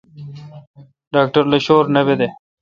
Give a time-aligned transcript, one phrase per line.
[1.13, 2.27] ڈاکٹر لو شور نہ بیدہ۔